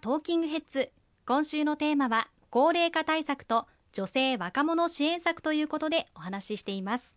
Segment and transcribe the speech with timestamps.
[0.00, 0.90] トーキングヘッズ。
[1.24, 7.16] 今週のテーマは高齢化対策と女性若者支援策ということでお話ししています。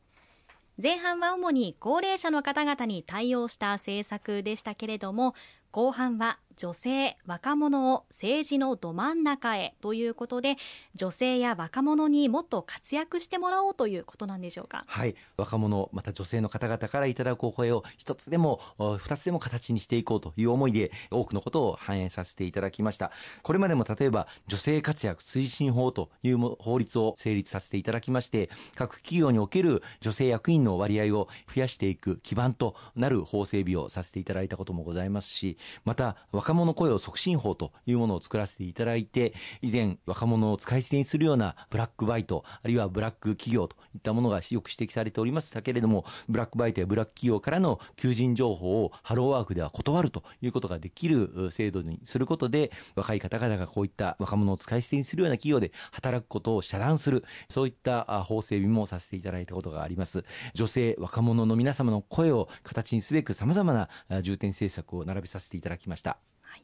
[0.82, 5.36] 前半は主に高齢者の方々に対応した政策でしたけれども
[5.72, 10.58] 後半は女性、若者を政治のど真ん中へということで
[10.94, 14.84] 女性や若者にもっと活躍してもらおうということなんでしょうか？
[14.86, 15.16] はい。
[15.38, 18.60] 若者また女性の方々からいただくお声を一つでも
[18.98, 23.14] 二つでも形にしていこうという思いで多くのことを反映させていただきました。
[23.42, 66.18] これまでも例えば女性活躍推進法という法律を成立させていただきまして各企業における女性役員の割合を増やしていく基盤となる法整備をさせていただいたこともございますしまた若者雇用促進法というものを作らせていただいて以前若者を使い捨てにするようなブラックバイトあるいはブラック企業といったものがよく指摘されておりましたけれどもブラックバイトやブラック企業からの求人情報をハローワークでは断るということができる制度にすることで若い方々がこういった若者を使い捨てにするような企業で働くことを遮断するそういった法整備もさせていただいたことがあります女性若者の皆様の声を形にすべくさまざまな重点政策を並べさせていただきました。
[66.50, 66.64] はい。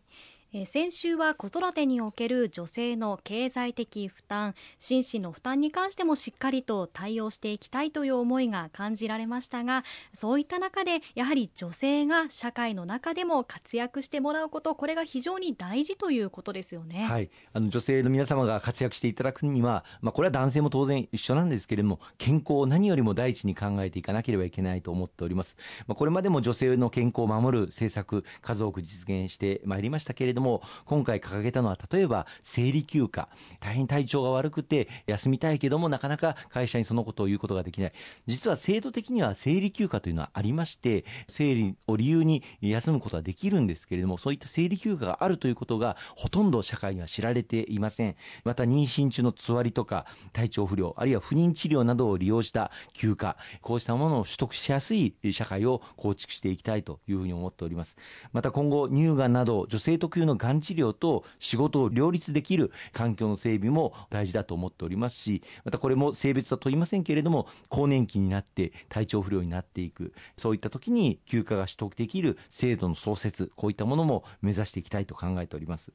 [0.53, 33.27] え先週は子育てにおける女性の経済的負担心身の負担に関してもしっかりと対応していきたいという思いが感じられましたがそういった中でやはり女性が社会の中でも活躍してもらうことこれが非常に大事ということですよね、はい、あの女性の皆様が活躍していただくには、まあ、これは男性も当然一緒なんですけれども健康を何よりも第一に考えていかなければいけないと思っております、まあ、これまでも女性の健康を守る政策数多く実現してまいりましたけれどもも今回掲げたのは例えば生理休暇。
[33.59, 37.93] 大変体調が悪くて休みたいけどもなかなか会社にそのことを言うことができない。
[38.27, 48.15] 実は制度的には生理休暇というのはありまして生理を理由に休むことはできるんですけれどもそういった生理休暇があるということがほとんど社会には知られていません。
[48.43, 57.97] また妊娠中のつわりとか体調不良あるいは不妊治療などを利用した休暇こうしたものを取得しやすい社会を構築していきたいというふうに思っております。
[58.33, 70.13] また今後乳がんなど女性特有のがん治療と仕事を両立できる環境の整備も大事だと思っておりますしまたこれも性別は問いませんけれども更年期になって体調不良になっていく。
[70.37, 75.91] そういった時に休暇が取得できる制度の創設こういったものも目指していきたいと考えております。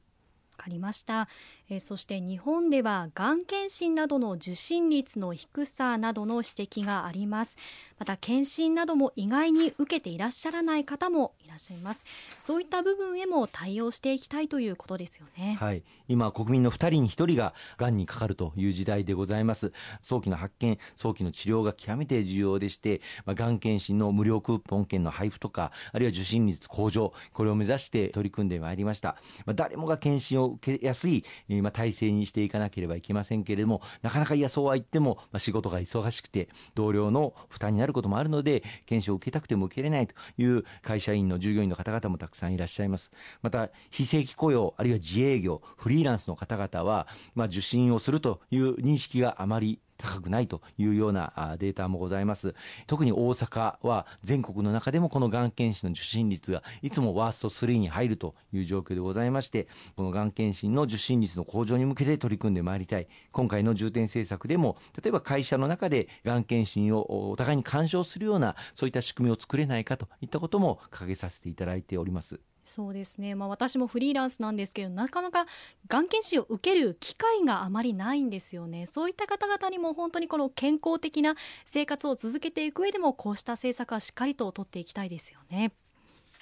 [0.61, 1.27] かりました、
[1.69, 7.57] えー、そして日本ではがん検診などの受診率の低さなどの指摘があります。
[7.97, 12.05] また検診なども意外に受けていらっしゃらない方もらっしゃいます。
[12.37, 15.57] そういった部分へも対応していきたいということですよね。
[15.59, 15.83] はい。
[16.07, 19.71] 今国民の2人に1人ががんにかかるという時代でございます。
[20.01, 31.23] 早期の発見早期の治療が極めて重要でしてまあ、がん検診の無料クーポン券の配布とかあるいは受診率向上これを目指して取り組んでまいりました、まあ、誰もが検診を受けやすい、
[31.61, 43.11] まあ、体制にしていかなければいけませんけれどもなかなかいやそうは言っても、まあ、仕事が忙しくて同僚の負担になるることもあるので検診を受けたくても受けれないという会社員の従業員の方々もたくさんいらっしゃいます。
[43.41, 52.55] また非正規雇用あるいは自営業フリーランスの方々は、まあ、受診をするという認識があまり高くないというようなデータもございます。
[52.87, 63.07] 特に大阪は全国の中でもこのがん検診の受診率がいつもワースト3に入るという状況でございましてこのがん検診の受診率の向上に向けて取り組んでまいりたい。
[63.31, 72.39] 今回の重点政策でも例えば会社の中でがん検診をお互いに干渉するようなそういった仕組みを作れないかといったことも掲げさせていただいております。
[72.63, 75.45] そうですね、まあ、私もフリーランスなんですけどなかなか
[75.87, 78.85] がん検診を受ける機会があまりないんですよね。
[78.85, 81.35] そういった方々にも本当にこの健康的な
[81.65, 85.71] 生活を続けていく上でもこうした政策はしっかりと取っていきたいですよね。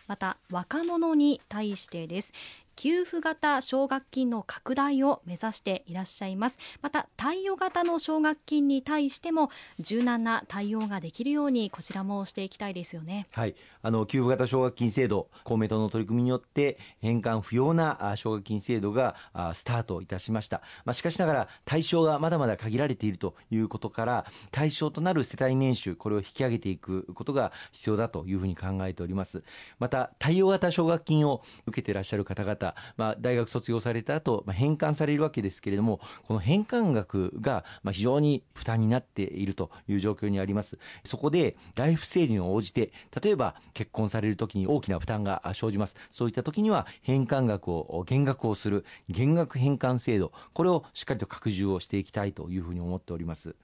[0.07, 2.33] また若者に対してです。
[2.79, 6.57] 給付型奨学金の拡大を目指していらっしゃいます。
[6.81, 13.25] また貸与型の奨学金に対しても柔軟な対応ができるようにこちらもしていきたいですよね。
[13.31, 13.55] はい。
[13.81, 19.17] あの給付型奨学金制度公明党の取り組みによって返還不要な奨学金制度が
[19.55, 29.43] スタートいたしました、まあ、しかしながら対象がまだまだ限られているということから対象となる世帯年収これを引き上げていくことが必要だというふうに考えております。
[29.79, 40.77] また対応型奨学金を受けていらっしゃる方々まあ、大学卒業された後、まあ、返還されるわけですけれどもこの返還額が、まあ、非常に負担になっているという状況にあります。
[41.03, 45.95] そこでライフステージに応じて例えば結婚される時に大きな負担が生じます。
[46.11, 53.55] そういった時には返還額を減額をする減額返還制度これをしっかりと拡充をしていきたいというふうに思っております。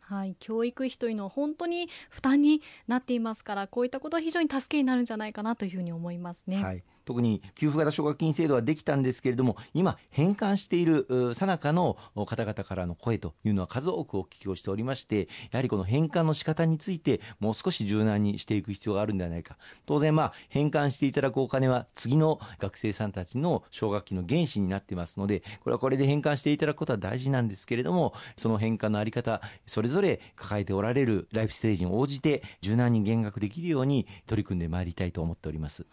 [0.00, 6.62] はい、教育費というのは本当に負担になっていますからこういったことは非常に助けになるんじゃないかなというふうに思いますね。
[6.62, 19.56] はい特に給付型奨学金制度はできたんですけれども、今、返還しているさなかの方々からの声というのは数多くお聞きをしておりまして、やはりこの返還の仕方について、もう少し柔軟にしていく必要があるんではないか。
[19.86, 35.84] 当然、まあ、返還していただくお金は、次の学生さんたちの奨学金の原資になってますので、これはこれで返還していただくことは大事なんですけれども、その返還のあり方、それぞれ抱えておられるライフステージに応じて、柔軟に減額できるように取り組んでまいりたいと思っております。
[35.84, 35.88] こ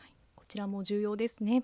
[0.53, 1.63] ちらも重要ですね。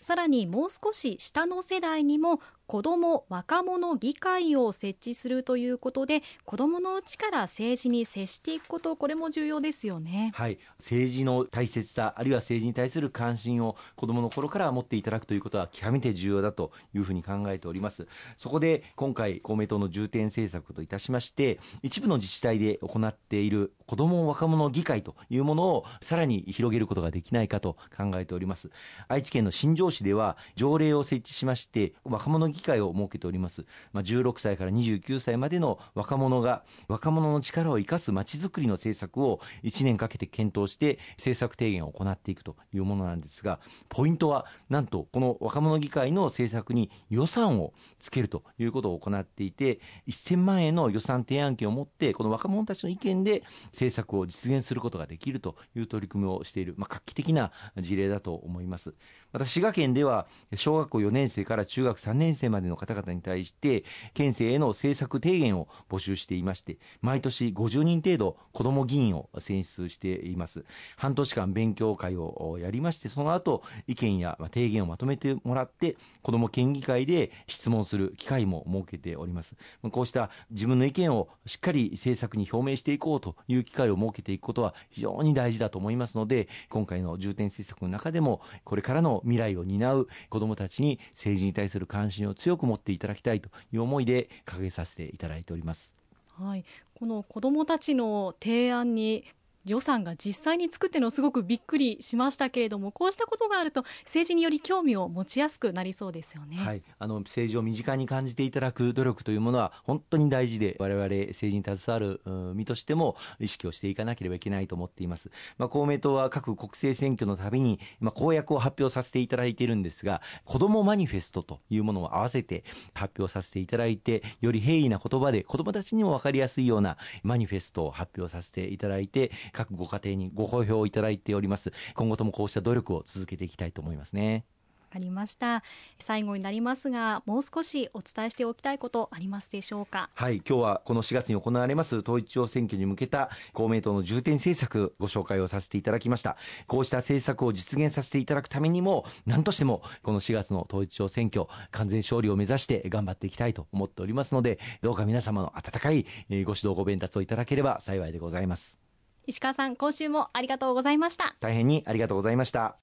[0.00, 10.32] さらにもう少し下の世代にも子ども若者議会を設置するということで子どものうちから政治に接していくことこれも重要ですよね。
[10.34, 10.58] はい。
[10.78, 18.06] 政治の大切さあるいは政治に対する関心を子どもの頃から持っていただくということは極めて重要だというふうに考えております。
[18.36, 28.70] そこで今回公明党の重点政策といたしまして一部の自治体で行っている子ども若者議会というものをさらに広げることができないかと考えております。
[29.08, 58.94] 愛知県の新庄市では条例を設置しまして若者議会を設けております、まあ、16歳から29歳までの若者が若者の力を生かすまちづくりの政策を1年かけて検討して政策提言を行っていくというものなんですがポイントはなんとこの若者議会の政策に予算をつけるということを行っていて1000万円の予算提案権を持ってこの若者たちの意見で政策を実現することができるという取り組みをしている、まあ、画期的な事例だと思います。
[59.32, 60.26] また滋賀県では
[60.56, 70.64] 小学校4年生から中学3年生までの方々に対して県政への政策提言を募集していまして毎年50人程度子ども議員を選出しています。
[70.96, 79.54] 半年間勉強会をやりましてその後意見や提言をまとめてもらって子ども県議会で質問する機会も設けております。
[79.92, 95.94] こうした自分の意見をしっかり政策に表明していこうという機会を設けていくことは非常に大事だと思いますので今回の重点政策の中でもこれからの未来を担う子どもたちに政治に対する関心を強く持っていただきたいという思いで掲げさせていただいております。
[96.38, 99.24] はい、この子どもたちの提案に
[99.68, 112.20] 予算が実際に作ってのすごくびっくりしましたけれどもこうしたことがあると政治により興味を持ちやすくなりそうですよね、はい、あの政治を身近に感じていただく努力というものは本当に大事で我々政治に携わる
[112.54, 131.72] 身としても意識をしていかなければいけないと思っています、まあ、公明党は各国政選挙のたびに、まあ、公約を発表させていただいているんですが子どもマニフェストというものを合わせて発表させていただいてより平易な言葉で子どもたちにも分かりやすいようなマニフェストを発表させていただいて各ご家庭にご好評いただいております。
[131.94, 134.44] 今後ともこうした努力を続けていきたいと思いますね。
[134.90, 135.62] ありました。
[135.98, 140.08] 最後になりますがもう少しお伝えしておきたいことありますでしょうか？
[140.14, 146.38] はい今日はこの4月に行われます統一地方選挙に向けた公明党の重点政策ご紹介をさせていただきました。
[146.66, 158.87] こうした政策を実現させていただくためにも何としてもこの4月の統一地方選挙完全勝利を目指して頑張っていきたいと思っておりますのでどうか皆様の温かいご指導ご鞭達をいただければ幸いでございます
[159.28, 161.36] 石川さん今週もありがとうございました。
[161.38, 162.76] 大変にありがとうございました。